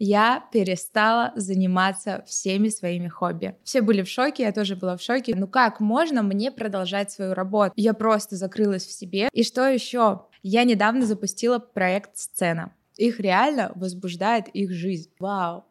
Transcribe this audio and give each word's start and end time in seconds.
я 0.00 0.46
перестала 0.52 1.32
заниматься 1.34 2.24
всеми 2.26 2.68
своими 2.68 3.08
хобби. 3.08 3.56
Все 3.64 3.82
были 3.82 4.02
в 4.02 4.08
шоке, 4.08 4.44
я 4.44 4.52
тоже 4.52 4.76
была 4.76 4.96
в 4.96 5.02
шоке. 5.02 5.34
Ну 5.34 5.48
как 5.48 5.80
можно 5.80 6.22
мне 6.22 6.52
продолжать 6.52 7.10
свою 7.10 7.34
работу? 7.34 7.72
Я 7.76 7.94
просто 7.94 8.36
закрылась 8.36 8.86
в 8.86 8.92
себе. 8.92 9.28
И 9.32 9.42
что 9.42 9.68
еще? 9.68 10.22
Я 10.42 10.64
недавно 10.64 11.04
запустила 11.04 11.58
проект 11.58 12.16
«Сцена». 12.16 12.72
Их 12.96 13.20
реально 13.20 13.72
возбуждает 13.74 14.48
их 14.48 14.72
жизнь. 14.72 15.10
Вау, 15.18 15.64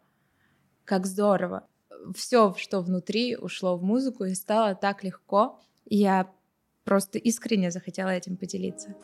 как 0.86 1.05
здорово. 1.05 1.68
Все, 2.16 2.54
что 2.57 2.82
внутри, 2.82 3.36
ушло 3.36 3.78
в 3.78 3.84
музыку 3.84 4.25
и 4.25 4.34
стало 4.34 4.75
так 4.75 5.04
легко. 5.04 5.59
Я 5.86 6.30
просто 6.84 7.18
искренне 7.18 7.71
захотела 7.71 8.09
этим 8.09 8.38
поделиться. 8.38 8.96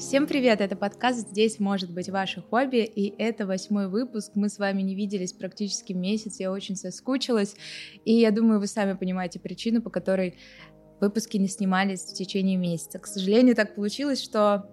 Всем 0.00 0.26
привет, 0.26 0.62
это 0.62 0.76
подкаст 0.76 1.28
«Здесь 1.28 1.60
может 1.60 1.92
быть 1.92 2.08
ваше 2.08 2.40
хобби», 2.40 2.78
и 2.78 3.14
это 3.22 3.46
восьмой 3.46 3.86
выпуск. 3.86 4.32
Мы 4.34 4.48
с 4.48 4.58
вами 4.58 4.80
не 4.80 4.94
виделись 4.94 5.34
практически 5.34 5.92
месяц, 5.92 6.40
я 6.40 6.50
очень 6.50 6.74
соскучилась, 6.74 7.54
и 8.06 8.14
я 8.14 8.30
думаю, 8.30 8.60
вы 8.60 8.66
сами 8.66 8.94
понимаете 8.94 9.38
причину, 9.40 9.82
по 9.82 9.90
которой 9.90 10.38
выпуски 11.02 11.36
не 11.36 11.48
снимались 11.48 12.00
в 12.00 12.14
течение 12.14 12.56
месяца. 12.56 12.98
К 12.98 13.06
сожалению, 13.06 13.54
так 13.54 13.74
получилось, 13.74 14.22
что 14.22 14.70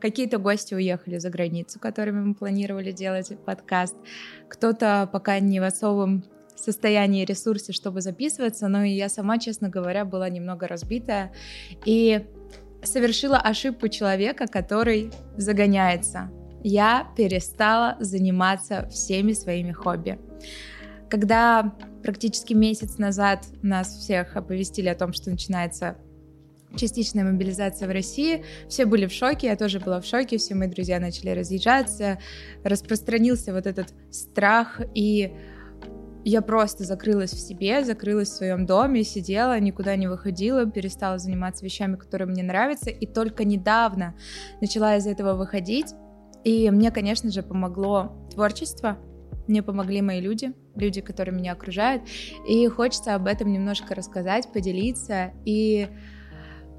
какие-то 0.00 0.38
гости 0.38 0.74
уехали 0.74 1.18
за 1.18 1.30
границу, 1.30 1.78
которыми 1.78 2.20
мы 2.24 2.34
планировали 2.34 2.90
делать 2.90 3.30
подкаст. 3.46 3.94
Кто-то 4.48 5.08
пока 5.12 5.38
не 5.38 5.60
в 5.60 5.62
особом 5.62 6.24
состоянии 6.56 7.24
ресурсе, 7.24 7.72
чтобы 7.72 8.00
записываться, 8.00 8.66
но 8.66 8.82
и 8.82 8.90
я 8.90 9.08
сама, 9.08 9.38
честно 9.38 9.68
говоря, 9.68 10.04
была 10.04 10.28
немного 10.28 10.66
разбитая. 10.66 11.32
И 11.84 12.26
совершила 12.86 13.38
ошибку 13.38 13.88
человека, 13.88 14.46
который 14.46 15.10
загоняется. 15.36 16.30
Я 16.62 17.08
перестала 17.16 17.96
заниматься 18.00 18.88
всеми 18.88 19.32
своими 19.32 19.72
хобби. 19.72 20.18
Когда 21.10 21.74
практически 22.02 22.54
месяц 22.54 22.98
назад 22.98 23.46
нас 23.62 23.88
всех 23.96 24.36
оповестили 24.36 24.88
о 24.88 24.94
том, 24.94 25.12
что 25.12 25.30
начинается 25.30 25.96
частичная 26.76 27.24
мобилизация 27.24 27.88
в 27.88 27.92
России. 27.92 28.44
Все 28.68 28.84
были 28.84 29.06
в 29.06 29.12
шоке, 29.12 29.46
я 29.48 29.56
тоже 29.56 29.80
была 29.80 30.00
в 30.00 30.06
шоке, 30.06 30.38
все 30.38 30.54
мои 30.54 30.68
друзья 30.68 30.98
начали 31.00 31.30
разъезжаться, 31.30 32.18
распространился 32.62 33.52
вот 33.52 33.66
этот 33.66 33.94
страх 34.10 34.80
и 34.94 35.32
я 36.24 36.40
просто 36.40 36.84
закрылась 36.84 37.32
в 37.32 37.38
себе, 37.38 37.84
закрылась 37.84 38.30
в 38.30 38.36
своем 38.36 38.64
доме, 38.64 39.04
сидела, 39.04 39.58
никуда 39.60 39.94
не 39.96 40.06
выходила, 40.06 40.64
перестала 40.64 41.18
заниматься 41.18 41.64
вещами, 41.64 41.96
которые 41.96 42.26
мне 42.26 42.42
нравятся, 42.42 42.90
и 42.90 43.06
только 43.06 43.44
недавно 43.44 44.14
начала 44.60 44.96
из 44.96 45.06
этого 45.06 45.34
выходить. 45.34 45.92
И 46.42 46.70
мне, 46.70 46.90
конечно 46.90 47.30
же, 47.30 47.42
помогло 47.42 48.28
творчество, 48.32 48.98
мне 49.46 49.62
помогли 49.62 50.00
мои 50.00 50.20
люди, 50.20 50.54
люди, 50.74 51.02
которые 51.02 51.34
меня 51.34 51.52
окружают, 51.52 52.02
и 52.48 52.66
хочется 52.68 53.14
об 53.14 53.26
этом 53.26 53.52
немножко 53.52 53.94
рассказать, 53.94 54.50
поделиться, 54.50 55.32
и, 55.44 55.88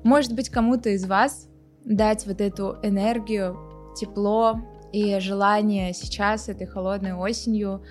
может 0.03 0.33
быть, 0.33 0.49
кому-то 0.49 0.89
из 0.89 1.05
вас 1.05 1.47
дать 1.83 2.25
вот 2.25 2.41
эту 2.41 2.77
энергию, 2.81 3.57
тепло 3.95 4.59
и 4.91 5.19
желание 5.19 5.93
сейчас, 5.93 6.49
этой 6.49 6.65
холодной 6.65 7.13
осенью, 7.13 7.83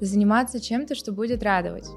заниматься 0.00 0.60
чем-то, 0.60 0.94
что 0.94 1.12
будет 1.12 1.42
радовать. 1.42 1.88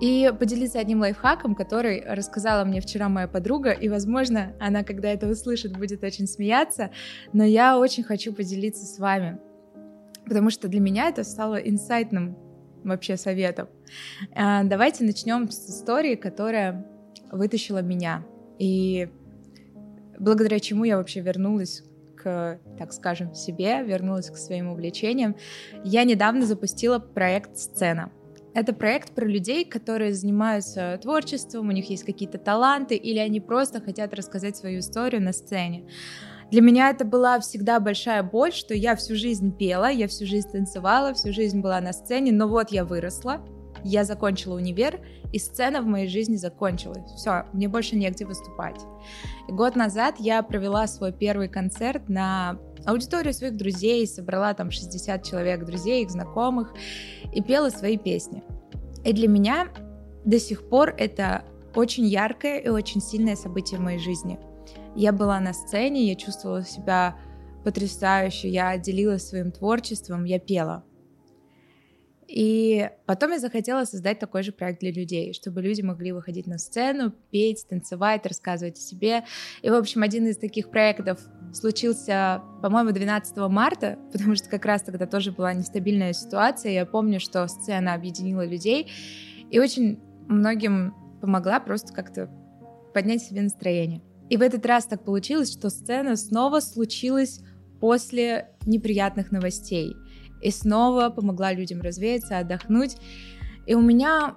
И 0.00 0.30
поделиться 0.38 0.78
одним 0.78 1.00
лайфхаком, 1.00 1.54
который 1.54 2.04
рассказала 2.06 2.64
мне 2.64 2.80
вчера 2.80 3.08
моя 3.08 3.28
подруга, 3.28 3.70
и, 3.70 3.88
возможно, 3.88 4.52
она, 4.60 4.84
когда 4.84 5.08
это 5.08 5.26
услышит, 5.26 5.76
будет 5.76 6.04
очень 6.04 6.26
смеяться, 6.26 6.90
но 7.32 7.44
я 7.44 7.78
очень 7.78 8.02
хочу 8.02 8.34
поделиться 8.34 8.84
с 8.84 8.98
вами, 8.98 9.38
потому 10.26 10.50
что 10.50 10.68
для 10.68 10.80
меня 10.80 11.08
это 11.08 11.24
стало 11.24 11.56
инсайтным 11.56 12.36
вообще 12.84 13.16
советом. 13.16 13.68
А, 14.34 14.64
давайте 14.64 15.02
начнем 15.02 15.50
с 15.50 15.70
истории, 15.70 16.14
которая 16.14 16.86
вытащила 17.32 17.80
меня, 17.80 18.22
и 18.58 19.08
благодаря 20.18 20.60
чему 20.60 20.84
я 20.84 20.98
вообще 20.98 21.20
вернулась 21.20 21.82
так 22.78 22.92
скажем, 22.92 23.34
себе, 23.34 23.82
вернулась 23.82 24.30
к 24.30 24.36
своим 24.36 24.70
увлечениям. 24.70 25.36
Я 25.84 26.04
недавно 26.04 26.46
запустила 26.46 26.98
проект 26.98 27.56
«Сцена». 27.56 28.10
Это 28.54 28.72
проект 28.72 29.14
про 29.14 29.26
людей, 29.26 29.66
которые 29.66 30.14
занимаются 30.14 30.98
творчеством, 31.02 31.68
у 31.68 31.72
них 31.72 31.90
есть 31.90 32.04
какие-то 32.04 32.38
таланты, 32.38 32.94
или 32.94 33.18
они 33.18 33.38
просто 33.38 33.82
хотят 33.82 34.14
рассказать 34.14 34.56
свою 34.56 34.78
историю 34.78 35.22
на 35.22 35.32
сцене. 35.32 35.86
Для 36.50 36.62
меня 36.62 36.90
это 36.90 37.04
была 37.04 37.38
всегда 37.40 37.80
большая 37.80 38.22
боль, 38.22 38.52
что 38.52 38.72
я 38.72 38.96
всю 38.96 39.14
жизнь 39.16 39.54
пела, 39.54 39.90
я 39.90 40.08
всю 40.08 40.26
жизнь 40.26 40.50
танцевала, 40.50 41.12
всю 41.12 41.32
жизнь 41.32 41.60
была 41.60 41.80
на 41.80 41.92
сцене, 41.92 42.32
но 42.32 42.48
вот 42.48 42.70
я 42.70 42.84
выросла, 42.84 43.44
я 43.84 44.04
закончила 44.04 44.56
универ, 44.56 45.00
и 45.32 45.38
сцена 45.38 45.82
в 45.82 45.86
моей 45.86 46.08
жизни 46.08 46.36
закончилась. 46.36 47.10
Все, 47.16 47.44
мне 47.52 47.68
больше 47.68 47.96
негде 47.96 48.24
выступать. 48.24 48.80
И 49.48 49.52
год 49.52 49.76
назад 49.76 50.16
я 50.18 50.42
провела 50.42 50.86
свой 50.86 51.12
первый 51.12 51.48
концерт 51.48 52.08
на 52.08 52.58
аудиторию 52.84 53.34
своих 53.34 53.56
друзей, 53.56 54.06
собрала 54.06 54.54
там 54.54 54.70
60 54.70 55.22
человек 55.24 55.64
друзей, 55.64 56.04
их 56.04 56.10
знакомых, 56.10 56.72
и 57.32 57.42
пела 57.42 57.70
свои 57.70 57.98
песни. 57.98 58.42
И 59.04 59.12
для 59.12 59.28
меня 59.28 59.68
до 60.24 60.38
сих 60.38 60.68
пор 60.68 60.94
это 60.96 61.44
очень 61.74 62.06
яркое 62.06 62.58
и 62.58 62.68
очень 62.68 63.00
сильное 63.00 63.36
событие 63.36 63.78
в 63.78 63.82
моей 63.82 63.98
жизни. 63.98 64.38
Я 64.94 65.12
была 65.12 65.38
на 65.40 65.52
сцене, 65.52 66.08
я 66.08 66.14
чувствовала 66.14 66.64
себя 66.64 67.16
потрясающе, 67.64 68.48
я 68.48 68.78
делилась 68.78 69.28
своим 69.28 69.52
творчеством, 69.52 70.24
я 70.24 70.38
пела. 70.38 70.84
И 72.28 72.90
потом 73.06 73.32
я 73.32 73.38
захотела 73.38 73.84
создать 73.84 74.18
такой 74.18 74.42
же 74.42 74.50
проект 74.50 74.80
для 74.80 74.90
людей, 74.90 75.32
чтобы 75.32 75.62
люди 75.62 75.82
могли 75.82 76.12
выходить 76.12 76.46
на 76.46 76.58
сцену, 76.58 77.12
петь, 77.30 77.66
танцевать, 77.68 78.26
рассказывать 78.26 78.78
о 78.78 78.80
себе. 78.80 79.24
И, 79.62 79.70
в 79.70 79.74
общем, 79.74 80.02
один 80.02 80.26
из 80.26 80.36
таких 80.36 80.70
проектов 80.70 81.20
случился, 81.52 82.42
по-моему, 82.62 82.90
12 82.90 83.36
марта, 83.48 83.98
потому 84.12 84.34
что 84.34 84.48
как 84.48 84.64
раз 84.64 84.82
тогда 84.82 85.06
тоже 85.06 85.30
была 85.30 85.54
нестабильная 85.54 86.12
ситуация. 86.12 86.72
Я 86.72 86.86
помню, 86.86 87.20
что 87.20 87.46
сцена 87.46 87.94
объединила 87.94 88.44
людей 88.44 88.90
и 89.50 89.60
очень 89.60 90.00
многим 90.28 90.94
помогла 91.20 91.60
просто 91.60 91.92
как-то 91.92 92.28
поднять 92.92 93.22
себе 93.22 93.42
настроение. 93.42 94.02
И 94.28 94.36
в 94.36 94.42
этот 94.42 94.66
раз 94.66 94.86
так 94.86 95.04
получилось, 95.04 95.52
что 95.52 95.70
сцена 95.70 96.16
снова 96.16 96.58
случилась 96.58 97.40
после 97.78 98.50
неприятных 98.66 99.30
новостей— 99.30 99.94
и 100.46 100.50
снова 100.52 101.10
помогла 101.10 101.52
людям 101.52 101.80
развеяться, 101.80 102.38
отдохнуть. 102.38 102.98
И 103.66 103.74
у 103.74 103.80
меня 103.80 104.36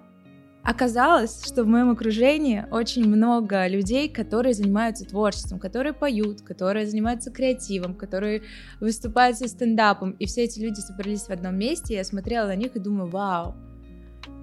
оказалось, 0.64 1.46
что 1.46 1.64
в 1.64 1.68
моем 1.68 1.92
окружении 1.92 2.66
очень 2.72 3.08
много 3.08 3.68
людей, 3.68 4.10
которые 4.10 4.56
занимаются 4.56 5.06
творчеством, 5.06 5.60
которые 5.60 5.94
поют, 5.94 6.42
которые 6.42 6.88
занимаются 6.88 7.30
креативом, 7.30 7.94
которые 7.94 8.42
выступают 8.80 9.38
со 9.38 9.48
стендапом. 9.48 10.12
И 10.14 10.26
все 10.26 10.46
эти 10.46 10.60
люди 10.60 10.80
собрались 10.80 11.28
в 11.28 11.30
одном 11.30 11.56
месте, 11.60 11.94
и 11.94 11.98
я 11.98 12.04
смотрела 12.04 12.48
на 12.48 12.56
них 12.56 12.76
и 12.76 12.80
думаю, 12.80 13.08
вау, 13.08 13.56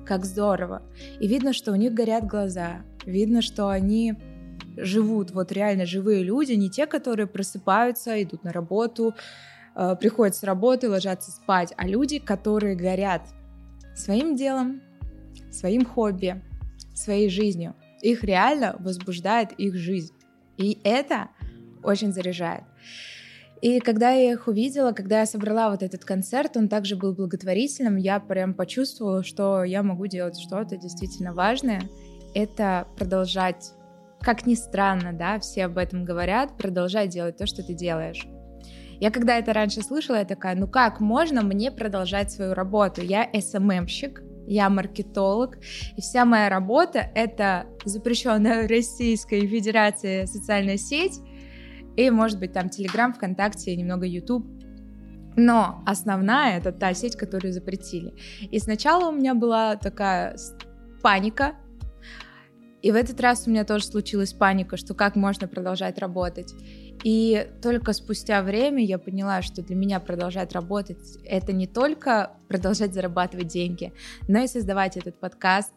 как 0.07 0.25
здорово. 0.25 0.83
И 1.19 1.27
видно, 1.27 1.53
что 1.53 1.73
у 1.73 1.75
них 1.75 1.93
горят 1.95 2.29
глаза, 2.29 2.83
видно, 3.05 3.43
что 3.43 3.69
они 3.71 4.15
живут, 4.77 5.33
вот 5.33 5.51
реально 5.51 5.85
живые 5.85 6.23
люди, 6.23 6.53
не 6.53 6.71
те, 6.71 6.87
которые 6.87 7.27
просыпаются, 7.27 8.23
идут 8.23 8.45
на 8.45 8.53
работу, 8.53 9.15
приходят 10.01 10.35
с 10.35 10.43
работы, 10.43 10.89
ложатся 10.89 11.31
спать, 11.31 11.75
а 11.77 11.87
люди, 11.87 12.19
которые 12.19 12.75
горят 12.75 13.23
своим 13.95 14.35
делом, 14.35 14.81
своим 15.51 15.85
хобби, 15.85 16.43
своей 16.95 17.29
жизнью. 17.29 17.75
Их 18.01 18.25
реально 18.25 18.77
возбуждает 18.79 19.53
их 19.53 19.75
жизнь. 19.75 20.15
И 20.57 20.79
это 20.85 21.29
очень 21.83 22.13
заряжает. 22.13 22.65
И 23.63 23.81
когда 23.81 24.11
я 24.11 24.33
их 24.33 24.49
увидела, 24.49 24.93
когда 24.93 25.21
я 25.21 25.27
собрала 25.27 25.71
вот 25.71 25.83
этот 25.83 26.05
концерт, 26.05 26.57
он 26.57 26.69
также 26.69 26.95
был 26.95 27.15
благотворительным, 27.15 27.97
я 27.97 28.21
прям 28.21 28.55
почувствовала, 28.55 29.25
что 29.25 29.65
я 29.65 29.83
могу 29.83 30.07
делать 30.07 30.39
что-то 30.39 30.77
действительно 30.77 31.33
важное. 31.33 31.83
Это 32.35 32.87
продолжать, 32.97 33.73
как 34.21 34.47
ни 34.47 34.55
странно, 34.55 35.15
да, 35.15 35.39
все 35.39 35.65
об 35.65 35.79
этом 35.79 36.05
говорят, 36.05 36.57
продолжать 36.59 37.09
делать 37.09 37.39
то, 37.39 37.47
что 37.47 37.63
ты 37.63 37.73
делаешь. 37.73 38.27
Я 39.01 39.11
когда 39.11 39.39
это 39.39 39.53
раньше 39.53 39.83
слышала, 39.83 40.17
я 40.17 40.25
такая, 40.25 40.55
ну 40.57 40.67
как 40.69 41.01
можно 41.01 41.43
мне 41.43 41.71
продолжать 41.71 42.33
свою 42.33 42.55
работу? 42.55 43.03
Я 43.03 43.29
СММщик, 43.33 44.23
я 44.47 44.71
маркетолог, 44.71 45.59
и 45.97 46.01
вся 46.01 46.25
моя 46.25 46.49
работа— 46.49 47.11
это 47.15 47.67
запрещенная 47.85 48.69
Российской 48.69 49.47
Федерации 49.47 50.25
социальная 50.25 50.77
сеть, 50.77 51.21
и, 51.97 52.11
может 52.11 52.39
быть, 52.39 52.53
там 52.53 52.69
Телеграм, 52.69 53.13
ВКонтакте, 53.13 53.75
немного 53.75 54.07
YouTube. 54.07 54.47
Но 55.37 55.83
основная— 55.87 56.59
это 56.59 56.73
та 56.73 56.95
сеть, 56.95 57.17
которую 57.17 57.53
запретили. 57.53 58.15
И 58.51 58.59
сначала 58.59 59.09
у 59.09 59.13
меня 59.13 59.35
была 59.35 59.77
такая 59.77 60.37
паника, 61.03 61.57
И 62.87 62.93
в 62.93 62.95
этот 62.95 63.21
раз 63.21 63.49
у 63.49 63.51
меня 63.51 63.65
тоже 63.65 63.85
случилась 63.85 64.33
паника, 64.33 64.77
что 64.77 64.95
как 64.95 65.17
можно 65.17 65.49
продолжать 65.49 65.99
работать. 65.99 66.55
И 67.03 67.49
только 67.61 67.93
спустя 67.93 68.45
время 68.45 68.85
я 68.85 68.97
поняла, 68.99 69.43
что 69.43 69.61
для 69.61 69.75
меня 69.75 69.99
продолжать 69.99 70.53
работать— 70.53 71.19
это 71.25 71.53
не 71.53 71.67
только 71.67 72.37
продолжать 72.47 72.95
зарабатывать 72.95 73.49
деньги, 73.49 73.93
но 74.29 74.45
и 74.45 74.47
создавать 74.47 74.97
этот 74.97 75.19
подкаст, 75.19 75.73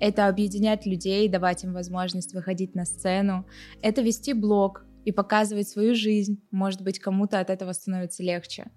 это 0.00 0.26
объединять 0.26 0.86
людей, 0.86 1.28
давать 1.28 1.64
им 1.64 1.74
возможность 1.74 2.32
выходить 2.32 2.74
на 2.74 2.86
сцену, 2.86 3.46
это 3.82 4.00
вести 4.00 4.32
блог 4.32 4.86
и 5.04 5.12
показывать 5.12 5.68
свою 5.68 5.94
жизнь. 5.94 6.42
Может 6.50 6.80
быть, 6.80 6.98
кому-то 6.98 7.40
от 7.40 7.50
этого 7.50 7.72
становится 7.72 8.22
легче. 8.22 8.70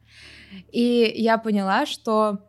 И 0.73 1.09
я 1.15 1.37
поняла, 1.37 1.85
что 1.85 2.46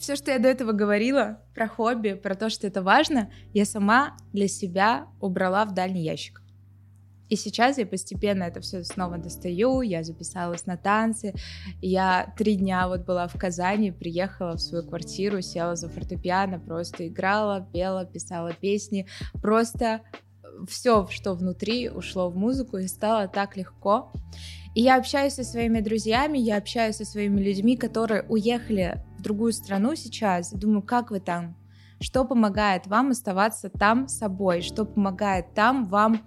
все, 0.00 0.16
что 0.16 0.30
я 0.30 0.38
до 0.38 0.48
этого 0.48 0.72
говорила 0.72 1.42
про 1.54 1.68
хобби, 1.68 2.14
про 2.14 2.34
то, 2.34 2.48
что 2.48 2.66
это 2.66 2.82
важно, 2.82 3.30
я 3.52 3.66
сама 3.66 4.16
для 4.32 4.48
себя 4.48 5.06
убрала 5.20 5.66
в 5.66 5.74
дальний 5.74 6.02
ящик. 6.02 6.42
И 7.28 7.36
сейчас 7.36 7.78
я 7.78 7.86
постепенно 7.86 8.44
это 8.44 8.60
все 8.60 8.82
снова 8.82 9.18
достаю, 9.18 9.82
я 9.82 10.02
записалась 10.02 10.66
на 10.66 10.76
танцы, 10.76 11.34
я 11.80 12.34
три 12.36 12.56
дня 12.56 12.88
вот 12.88 13.02
была 13.04 13.28
в 13.28 13.38
Казани, 13.38 13.92
приехала 13.92 14.56
в 14.56 14.60
свою 14.60 14.84
квартиру, 14.84 15.42
села 15.42 15.76
за 15.76 15.88
фортепиано, 15.88 16.58
просто 16.58 17.06
играла, 17.06 17.68
пела, 17.72 18.04
писала 18.04 18.52
песни, 18.52 19.06
просто 19.40 20.00
все, 20.66 21.06
что 21.10 21.34
внутри, 21.34 21.90
ушло 21.90 22.30
в 22.30 22.36
музыку 22.36 22.78
и 22.78 22.88
стало 22.88 23.28
так 23.28 23.56
легко. 23.56 24.12
И 24.74 24.80
я 24.80 24.96
общаюсь 24.96 25.34
со 25.34 25.44
своими 25.44 25.80
друзьями, 25.80 26.38
я 26.38 26.56
общаюсь 26.56 26.96
со 26.96 27.04
своими 27.04 27.40
людьми, 27.40 27.76
которые 27.76 28.22
уехали 28.22 29.04
в 29.20 29.22
другую 29.22 29.52
страну 29.52 29.94
сейчас. 29.94 30.50
Думаю, 30.50 30.82
как 30.82 31.10
вы 31.10 31.20
там? 31.20 31.56
Что 32.00 32.24
помогает 32.24 32.86
вам 32.86 33.10
оставаться 33.10 33.68
там 33.68 34.08
собой? 34.08 34.62
Что 34.62 34.86
помогает 34.86 35.52
там 35.54 35.84
вам 35.84 36.22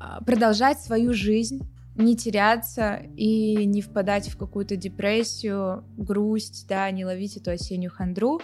а, 0.00 0.20
продолжать 0.22 0.80
свою 0.80 1.14
жизнь, 1.14 1.62
не 1.94 2.16
теряться 2.16 3.00
и 3.16 3.64
не 3.64 3.80
впадать 3.80 4.28
в 4.28 4.36
какую-то 4.36 4.76
депрессию, 4.76 5.84
грусть, 5.96 6.66
да, 6.68 6.90
не 6.90 7.04
ловить 7.04 7.36
эту 7.36 7.52
осеннюю 7.52 7.92
хандру. 7.92 8.40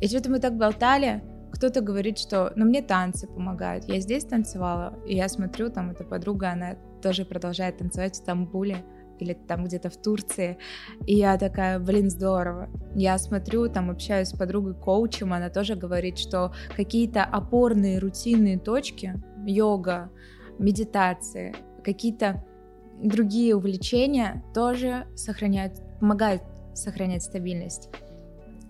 И 0.00 0.06
что-то 0.06 0.30
мы 0.30 0.38
так 0.38 0.56
болтали, 0.56 1.24
кто-то 1.52 1.80
говорит, 1.80 2.18
что, 2.18 2.52
ну, 2.54 2.66
мне 2.66 2.82
танцы 2.82 3.26
помогают. 3.26 3.88
Я 3.88 4.00
здесь 4.00 4.24
танцевала, 4.24 4.98
и 5.06 5.16
я 5.16 5.28
смотрю, 5.28 5.70
там, 5.70 5.90
эта 5.90 6.04
подруга, 6.04 6.52
она 6.52 6.76
тоже 7.02 7.24
продолжает 7.24 7.78
танцевать 7.78 8.14
в 8.14 8.18
Стамбуле 8.18 8.84
или 9.20 9.34
там 9.34 9.64
где-то 9.64 9.90
в 9.90 9.96
Турции. 9.96 10.58
И 11.06 11.16
я 11.16 11.38
такая, 11.38 11.78
блин, 11.78 12.10
здорово. 12.10 12.68
Я 12.94 13.18
смотрю, 13.18 13.68
там 13.68 13.90
общаюсь 13.90 14.28
с 14.28 14.38
подругой-коучем, 14.38 15.32
она 15.32 15.50
тоже 15.50 15.74
говорит, 15.76 16.18
что 16.18 16.52
какие-то 16.76 17.24
опорные 17.24 17.98
рутинные 17.98 18.58
точки, 18.58 19.14
йога, 19.46 20.10
медитации, 20.58 21.54
какие-то 21.82 22.44
другие 23.02 23.56
увлечения 23.56 24.44
тоже 24.54 25.06
сохраняют, 25.16 25.74
помогают 26.00 26.42
сохранять 26.74 27.22
стабильность. 27.22 27.88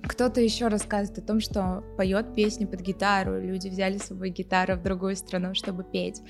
Кто-то 0.02 0.41
еще 0.41 0.69
рассказывает 0.69 1.19
о 1.19 1.26
том, 1.26 1.41
что 1.41 1.85
поет 1.97 2.35
песни 2.35 2.64
под 2.64 2.81
гитару, 2.81 3.38
люди 3.38 3.69
взяли 3.69 3.99
с 3.99 4.05
собой 4.05 4.31
гитару 4.31 4.76
в 4.76 4.82
другую 4.82 5.14
страну, 5.14 5.55
чтобы 5.55 5.85
петь. 5.85 6.23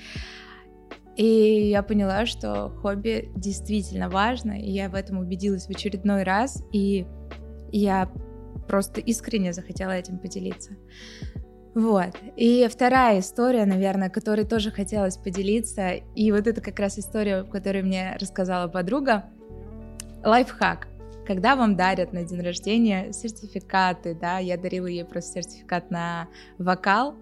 И 1.21 1.69
я 1.69 1.83
поняла, 1.83 2.25
что 2.25 2.69
хобби 2.81 3.31
действительно 3.35 4.09
важно, 4.09 4.53
и 4.53 4.71
я 4.71 4.89
в 4.89 4.95
этом 4.95 5.19
убедилась 5.19 5.67
в 5.67 5.69
очередной 5.69 6.23
раз, 6.23 6.63
и 6.71 7.05
я 7.71 8.11
просто 8.67 9.01
искренне 9.01 9.53
захотела 9.53 9.91
этим 9.91 10.17
поделиться. 10.17 10.71
Вот. 11.75 12.15
И 12.37 12.67
вторая 12.71 13.19
история, 13.19 13.65
наверное, 13.65 14.09
которой 14.09 14.45
тоже 14.45 14.71
хотелось 14.71 15.17
поделиться, 15.17 15.91
и 16.15 16.31
вот 16.31 16.47
это 16.47 16.59
как 16.59 16.79
раз 16.79 16.97
история, 16.97 17.43
которую 17.43 17.85
мне 17.85 18.17
рассказала 18.19 18.67
подруга, 18.67 19.25
лайфхак 20.23 20.87
когда 21.25 21.55
вам 21.55 21.75
дарят 21.75 22.13
на 22.13 22.23
день 22.23 22.41
рождения 22.41 23.13
сертификаты, 23.13 24.15
да, 24.15 24.39
я 24.39 24.57
дарила 24.57 24.87
ей 24.87 25.05
просто 25.05 25.41
сертификат 25.41 25.91
на 25.91 26.27
вокал, 26.57 27.15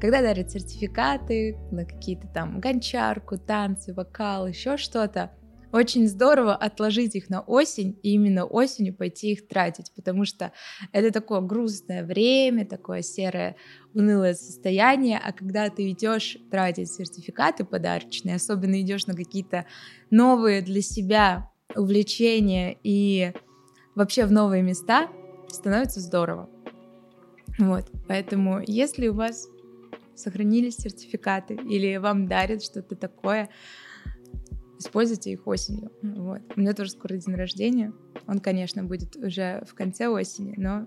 когда 0.00 0.22
дарят 0.22 0.50
сертификаты 0.50 1.58
на 1.70 1.84
какие-то 1.84 2.26
там 2.28 2.58
гончарку, 2.58 3.38
танцы, 3.38 3.92
вокал, 3.92 4.46
еще 4.46 4.76
что-то, 4.76 5.30
очень 5.72 6.08
здорово 6.08 6.56
отложить 6.56 7.14
их 7.14 7.28
на 7.28 7.42
осень 7.42 7.96
и 8.02 8.14
именно 8.14 8.44
осенью 8.44 8.92
пойти 8.94 9.32
их 9.32 9.46
тратить, 9.46 9.92
потому 9.94 10.24
что 10.24 10.52
это 10.92 11.12
такое 11.12 11.40
грустное 11.40 12.04
время, 12.04 12.66
такое 12.66 13.02
серое, 13.02 13.54
унылое 13.94 14.34
состояние, 14.34 15.20
а 15.22 15.32
когда 15.32 15.68
ты 15.68 15.90
идешь 15.90 16.38
тратить 16.50 16.90
сертификаты 16.90 17.64
подарочные, 17.64 18.36
особенно 18.36 18.80
идешь 18.80 19.06
на 19.06 19.14
какие-то 19.14 19.66
новые 20.10 20.62
для 20.62 20.82
себя 20.82 21.50
увлечения 21.76 22.76
и 22.82 23.32
вообще 23.94 24.24
в 24.24 24.32
новые 24.32 24.62
места, 24.62 25.08
становится 25.48 26.00
здорово. 26.00 26.48
Вот, 27.58 27.84
поэтому 28.08 28.60
если 28.66 29.08
у 29.08 29.14
вас 29.14 29.46
сохранились 30.20 30.76
сертификаты 30.76 31.54
или 31.54 31.96
вам 31.96 32.26
дарят 32.26 32.62
что-то 32.62 32.96
такое, 32.96 33.48
используйте 34.78 35.30
их 35.32 35.46
осенью. 35.46 35.90
Вот. 36.02 36.40
У 36.56 36.60
меня 36.60 36.72
тоже 36.72 36.90
скоро 36.90 37.16
день 37.16 37.34
рождения. 37.34 37.92
Он, 38.26 38.38
конечно, 38.38 38.82
будет 38.82 39.16
уже 39.16 39.62
в 39.66 39.74
конце 39.74 40.08
осени, 40.08 40.54
но 40.56 40.86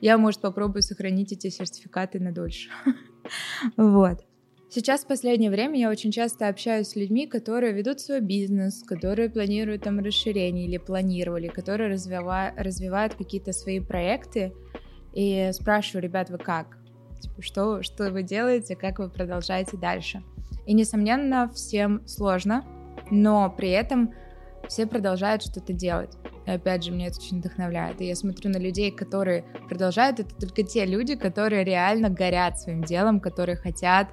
я, 0.00 0.18
может, 0.18 0.40
попробую 0.40 0.82
сохранить 0.82 1.32
эти 1.32 1.48
сертификаты 1.48 2.20
на 2.20 2.32
дольше. 2.32 2.70
Вот. 3.76 4.24
Сейчас 4.68 5.04
в 5.04 5.06
последнее 5.06 5.50
время 5.50 5.78
я 5.78 5.90
очень 5.90 6.10
часто 6.10 6.48
общаюсь 6.48 6.88
с 6.88 6.96
людьми, 6.96 7.26
которые 7.26 7.72
ведут 7.72 8.00
свой 8.00 8.20
бизнес, 8.20 8.82
которые 8.82 9.30
планируют 9.30 9.82
там 9.82 10.00
расширение 10.00 10.66
или 10.66 10.78
планировали, 10.78 11.46
которые 11.46 11.92
развива- 11.92 12.52
развивают 12.56 13.14
какие-то 13.14 13.52
свои 13.52 13.78
проекты. 13.78 14.52
И 15.14 15.50
спрашиваю, 15.52 16.02
ребят, 16.02 16.30
вы 16.30 16.38
как? 16.38 16.81
Типа, 17.22 17.40
что, 17.40 17.82
что 17.82 18.10
вы 18.10 18.22
делаете, 18.22 18.76
как 18.76 18.98
вы 18.98 19.08
продолжаете 19.08 19.76
дальше? 19.76 20.22
И, 20.66 20.74
несомненно, 20.74 21.50
всем 21.54 22.06
сложно, 22.06 22.64
но 23.10 23.50
при 23.50 23.70
этом 23.70 24.12
все 24.68 24.86
продолжают 24.86 25.42
что-то 25.42 25.72
делать. 25.72 26.16
И 26.46 26.50
опять 26.50 26.84
же, 26.84 26.90
меня 26.90 27.06
это 27.06 27.18
очень 27.18 27.38
вдохновляет. 27.38 28.00
И 28.00 28.06
я 28.06 28.16
смотрю 28.16 28.50
на 28.50 28.58
людей, 28.58 28.90
которые 28.90 29.44
продолжают, 29.68 30.20
это 30.20 30.34
только 30.34 30.62
те 30.62 30.84
люди, 30.84 31.14
которые 31.14 31.64
реально 31.64 32.10
горят 32.10 32.60
своим 32.60 32.82
делом, 32.82 33.20
которые 33.20 33.56
хотят 33.56 34.08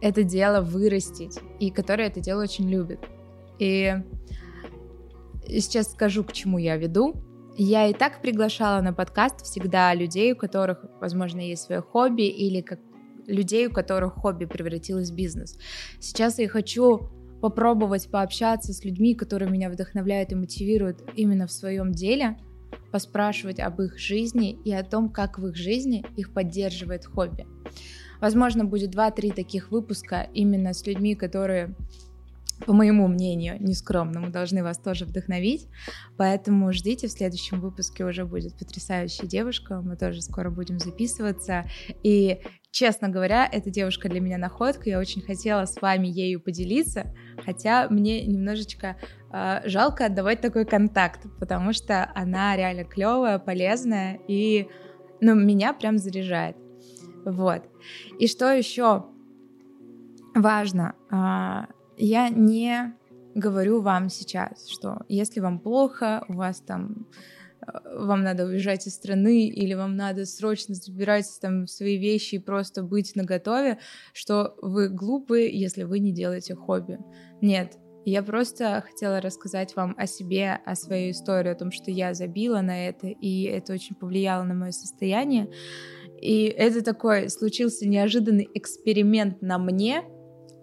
это 0.00 0.22
дело 0.22 0.60
вырастить, 0.60 1.38
и 1.58 1.70
которые 1.70 2.08
это 2.08 2.20
дело 2.20 2.42
очень 2.42 2.68
любят. 2.68 3.00
И 3.58 3.94
сейчас 5.48 5.92
скажу, 5.92 6.24
к 6.24 6.32
чему 6.32 6.58
я 6.58 6.76
веду. 6.76 7.14
Я 7.58 7.88
и 7.88 7.94
так 7.94 8.20
приглашала 8.20 8.82
на 8.82 8.92
подкаст 8.92 9.40
всегда 9.42 9.94
людей, 9.94 10.32
у 10.32 10.36
которых, 10.36 10.84
возможно, 11.00 11.40
есть 11.40 11.62
свое 11.62 11.80
хобби, 11.80 12.24
или 12.24 12.60
как 12.60 12.80
людей, 13.26 13.68
у 13.68 13.72
которых 13.72 14.12
хобби 14.12 14.44
превратилось 14.44 15.10
в 15.10 15.14
бизнес. 15.14 15.58
Сейчас 15.98 16.38
я 16.38 16.50
хочу 16.50 17.08
попробовать 17.40 18.10
пообщаться 18.10 18.74
с 18.74 18.84
людьми, 18.84 19.14
которые 19.14 19.50
меня 19.50 19.70
вдохновляют 19.70 20.32
и 20.32 20.34
мотивируют 20.34 21.02
именно 21.16 21.46
в 21.46 21.52
своем 21.52 21.92
деле, 21.92 22.36
поспрашивать 22.92 23.58
об 23.58 23.80
их 23.80 23.98
жизни 23.98 24.58
и 24.64 24.72
о 24.74 24.84
том, 24.84 25.08
как 25.08 25.38
в 25.38 25.46
их 25.46 25.56
жизни 25.56 26.04
их 26.14 26.34
поддерживает 26.34 27.06
хобби. 27.06 27.46
Возможно, 28.20 28.66
будет 28.66 28.94
2-3 28.94 29.34
таких 29.34 29.70
выпуска 29.70 30.28
именно 30.34 30.74
с 30.74 30.86
людьми, 30.86 31.14
которые 31.14 31.74
по 32.64 32.72
моему 32.72 33.06
мнению, 33.08 33.56
нескромному, 33.60 34.30
должны 34.30 34.62
вас 34.62 34.78
тоже 34.78 35.04
вдохновить. 35.04 35.68
Поэтому 36.16 36.72
ждите, 36.72 37.06
в 37.08 37.12
следующем 37.12 37.60
выпуске 37.60 38.04
уже 38.04 38.24
будет 38.24 38.56
потрясающая 38.58 39.26
девушка. 39.26 39.80
Мы 39.82 39.96
тоже 39.96 40.22
скоро 40.22 40.50
будем 40.50 40.78
записываться. 40.78 41.66
И, 42.02 42.40
честно 42.70 43.08
говоря, 43.08 43.48
эта 43.50 43.70
девушка 43.70 44.08
для 44.08 44.20
меня 44.20 44.38
находка. 44.38 44.88
Я 44.88 44.98
очень 44.98 45.22
хотела 45.22 45.66
с 45.66 45.80
вами 45.80 46.06
ею 46.06 46.40
поделиться, 46.40 47.14
хотя 47.44 47.88
мне 47.90 48.24
немножечко 48.24 48.96
э, 49.32 49.60
жалко 49.68 50.06
отдавать 50.06 50.40
такой 50.40 50.64
контакт, 50.64 51.26
потому 51.38 51.72
что 51.72 52.10
она 52.14 52.56
реально 52.56 52.84
клевая, 52.84 53.38
полезная 53.38 54.18
и 54.28 54.68
ну, 55.20 55.34
меня 55.34 55.72
прям 55.72 55.98
заряжает. 55.98 56.56
Вот. 57.24 57.62
И 58.18 58.28
что 58.28 58.52
еще 58.52 59.06
важно? 60.34 60.94
Я 61.96 62.28
не 62.28 62.94
говорю 63.34 63.80
вам 63.80 64.08
сейчас, 64.08 64.68
что 64.68 65.02
если 65.08 65.40
вам 65.40 65.58
плохо, 65.60 66.24
у 66.28 66.34
вас 66.34 66.60
там 66.60 67.06
э, 67.60 67.96
вам 67.98 68.22
надо 68.22 68.46
уезжать 68.46 68.86
из 68.86 68.94
страны 68.94 69.48
или 69.48 69.74
вам 69.74 69.96
надо 69.96 70.24
срочно 70.26 70.74
забирать 70.74 71.26
там 71.40 71.66
свои 71.66 71.98
вещи 71.98 72.36
и 72.36 72.38
просто 72.38 72.82
быть 72.82 73.14
наготове, 73.14 73.78
что 74.12 74.56
вы 74.62 74.88
глупые, 74.88 75.58
если 75.58 75.84
вы 75.84 75.98
не 75.98 76.12
делаете 76.12 76.54
хобби. 76.54 76.98
Нет, 77.40 77.78
я 78.06 78.22
просто 78.22 78.84
хотела 78.86 79.20
рассказать 79.20 79.74
вам 79.74 79.94
о 79.98 80.06
себе, 80.06 80.60
о 80.64 80.76
своей 80.76 81.10
истории, 81.10 81.50
о 81.50 81.56
том, 81.56 81.72
что 81.72 81.90
я 81.90 82.14
забила 82.14 82.60
на 82.60 82.88
это, 82.88 83.08
и 83.08 83.42
это 83.44 83.72
очень 83.72 83.96
повлияло 83.96 84.44
на 84.44 84.54
мое 84.54 84.70
состояние. 84.70 85.50
И 86.22 86.44
это 86.44 86.82
такой 86.82 87.28
случился 87.28 87.86
неожиданный 87.88 88.48
эксперимент 88.54 89.42
на 89.42 89.58
мне, 89.58 90.04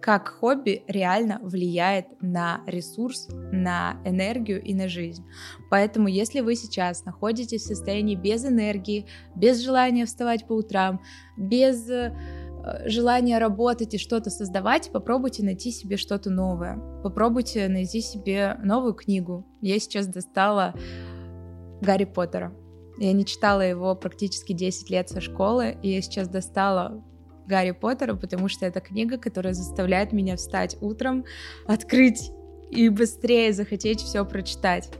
как 0.04 0.28
хобби 0.28 0.84
реально 0.86 1.40
влияет 1.42 2.20
на 2.20 2.60
ресурс, 2.66 3.26
на 3.30 3.96
энергию 4.04 4.62
и 4.62 4.74
на 4.74 4.86
жизнь. 4.86 5.24
Поэтому, 5.70 6.08
если 6.08 6.40
вы 6.40 6.56
сейчас 6.56 7.06
находитесь 7.06 7.62
в 7.62 7.68
состоянии 7.68 8.14
без 8.14 8.44
энергии, 8.44 9.06
без 9.34 9.62
желания 9.62 10.04
вставать 10.04 10.46
по 10.46 10.52
утрам, 10.52 11.00
без 11.38 11.88
э, 11.88 12.14
желания 12.84 13.38
работать 13.38 13.94
и 13.94 13.98
что-то 13.98 14.28
создавать, 14.28 14.90
попробуйте 14.92 15.42
найти 15.42 15.70
себе 15.70 15.96
что-то 15.96 16.28
новое. 16.28 16.76
Попробуйте 17.02 17.66
найти 17.68 18.02
себе 18.02 18.58
новую 18.62 18.92
книгу. 18.92 19.46
Я 19.62 19.78
сейчас 19.78 20.06
достала 20.06 20.74
Гарри 21.80 22.04
Поттера. 22.04 22.54
Я 22.98 23.14
не 23.14 23.24
читала 23.24 23.62
его 23.62 23.94
практически 23.94 24.52
10 24.52 24.90
лет 24.90 25.08
со 25.08 25.22
школы, 25.22 25.78
и 25.82 25.94
я 25.94 26.02
сейчас 26.02 26.28
достала 26.28 27.02
Гарри 27.46 27.72
Поттера, 27.72 28.14
потому 28.14 28.48
что 28.48 28.66
это 28.66 28.80
книга, 28.80 29.18
которая 29.18 29.54
заставляет 29.54 30.12
меня 30.12 30.36
встать 30.36 30.76
утром, 30.80 31.24
открыть 31.66 32.30
и 32.70 32.88
быстрее 32.88 33.52
захотеть 33.52 34.00
все 34.00 34.24
прочитать. 34.24 34.90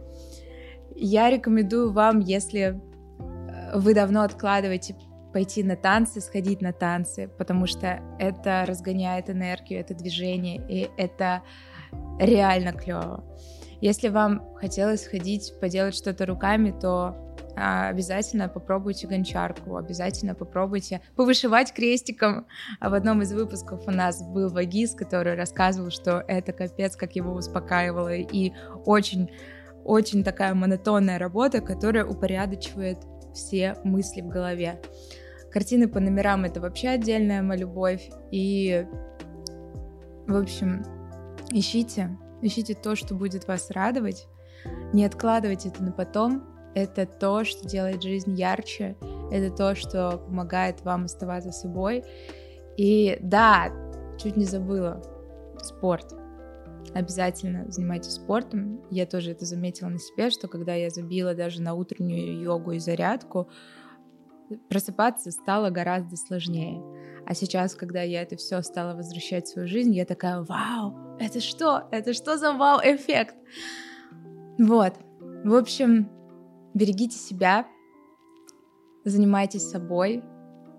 Я 0.95 1.31
рекомендую 1.31 1.93
вам, 1.93 2.21
если 2.21 2.81
э, 3.19 3.79
вы 3.79 3.95
давно 3.95 4.23
откладываете 4.23 4.97
пойти 5.33 5.65
на 5.65 5.75
танцы, 5.75 6.21
сходить 6.21 6.63
на 6.63 6.73
танцы, 6.73 7.29
потому 7.37 7.67
что 7.67 8.01
это 8.21 8.65
разгоняет 8.67 9.29
энергию, 9.29 9.81
это 9.81 9.93
движение, 9.93 10.65
и 10.69 10.89
это 10.97 11.43
реально 12.21 12.73
клево. 12.73 13.25
Если 13.81 14.09
вам 14.09 14.55
хотелось 14.55 15.07
ходить, 15.07 15.53
поделать 15.61 15.97
что-то 15.97 16.25
руками, 16.27 16.73
то 16.81 17.24
обязательно 17.57 18.49
попробуйте 18.49 19.07
гончарку, 19.07 19.77
обязательно 19.77 20.35
попробуйте 20.35 21.01
повышивать 21.17 21.73
крестиком. 21.73 22.47
А 22.81 22.91
в 22.91 22.95
одном 22.95 23.23
из 23.23 23.33
выпусков 23.33 23.87
у 23.87 23.91
нас 23.91 24.23
был 24.23 24.51
Вагис, 24.51 24.95
который 24.95 25.35
рассказывал, 25.35 25.91
что 25.91 26.25
это 26.27 26.53
капец, 26.53 26.97
как 26.97 27.17
его 27.17 27.33
успокаивало, 27.33 28.15
и 28.15 28.53
очень 28.85 29.31
очень 29.85 30.25
такая 30.25 30.55
монотонная 30.55 31.19
работа, 31.19 31.61
которая 31.61 32.07
упорядочивает 32.07 32.99
все 33.35 33.77
мысли 33.85 34.23
в 34.23 34.29
голове. 34.29 34.81
Картины 35.53 35.89
по 35.89 36.01
номерам— 36.01 36.45
это 36.47 36.61
вообще 36.61 36.89
отдельная 36.89 37.43
моя 37.43 37.61
любовь. 37.61 38.11
И, 38.31 38.87
в 40.27 40.37
общем, 40.37 40.85
ищите, 41.51 42.17
ищите 42.43 42.75
то, 42.75 42.97
что 42.97 43.15
будет 43.15 43.47
вас 43.47 43.71
радовать. 43.71 44.27
Не 44.93 45.05
откладывайте 45.05 45.69
это 45.69 45.83
на 45.85 45.93
потом, 45.93 46.54
это 46.75 47.07
то, 47.07 47.45
что 47.45 47.67
делает 47.67 48.03
жизнь 48.03 48.35
ярче, 48.35 48.97
это 49.31 49.55
то, 49.55 49.75
что 49.75 50.19
помогает 50.19 50.83
вам 50.83 51.05
оставаться 51.05 51.53
собой. 51.53 52.05
И 52.77 53.19
да, 53.21 53.73
чуть 54.19 54.37
не 54.37 54.45
забыла, 54.45 55.03
спорт. 55.63 56.15
Обязательно 56.93 57.71
занимайтесь 57.71 58.13
спортом. 58.13 58.81
Я 58.91 59.07
тоже 59.07 59.33
это 59.33 59.45
заметила 59.45 59.89
на 59.89 59.99
себе, 59.99 60.31
что 60.31 60.49
когда 60.49 60.75
я 60.75 60.91
забила 60.91 61.35
даже 61.35 61.63
на 61.63 61.75
утреннюю 61.75 62.41
йогу 62.41 62.73
и 62.73 62.79
зарядку, 62.79 63.49
просыпаться 64.69 65.31
стало 65.31 65.71
гораздо 65.71 66.17
сложнее. 66.17 66.83
А 67.27 67.35
сейчас, 67.35 67.75
когда 67.75 68.03
я 68.03 68.23
это 68.23 68.37
все 68.37 68.61
стала 68.63 68.95
возвращать 68.95 69.47
в 69.47 69.53
свою 69.53 69.67
жизнь, 69.67 69.95
я 69.95 70.05
такая, 70.05 70.43
вау, 70.43 71.17
это 71.19 71.41
что? 71.41 71.89
Это 71.91 72.13
что 72.13 72.37
за 72.37 72.53
вау-эффект? 72.53 73.35
Вот. 74.59 74.95
В 75.45 75.55
общем, 75.55 76.09
Берегите 76.75 77.17
себя, 77.17 77.69
занимайтесь 79.05 79.63
собой, 79.63 80.25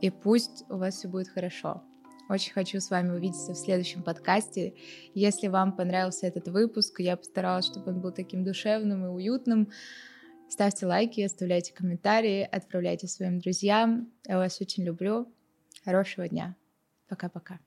и 0.01 0.09
пусть 0.09 0.65
у 0.69 0.77
вас 0.77 0.95
все 0.95 1.07
будет 1.07 1.29
хорошо. 1.29 1.83
Очень 2.27 2.53
хочу 2.53 2.81
с 2.81 2.89
вами 2.89 3.11
увидеться 3.11 3.53
в 3.53 3.57
следующем 3.57 4.03
подкасте. 4.03 4.73
Если 5.13 5.47
вам 5.47 5.75
понравился 5.75 6.27
этот 6.27 6.47
выпуск, 6.49 6.99
я 6.99 7.15
постаралась, 7.15 7.65
чтобы 7.65 7.91
он 7.91 8.01
был 8.01 8.11
таким 8.11 8.43
душевным 8.43 9.05
и 9.05 9.09
уютным. 9.09 9.71
Ставьте 10.49 10.85
лайки, 10.85 11.21
оставляйте 11.21 11.73
комментарии, 11.73 12.41
отправляйте 12.51 13.07
своим 13.07 13.39
друзьям. 13.39 14.11
Я 14.27 14.37
вас 14.37 14.59
очень 14.59 14.83
люблю. 14.83 15.31
Хорошего 15.85 16.27
дня. 16.27 16.55
Пока-пока. 17.07 17.59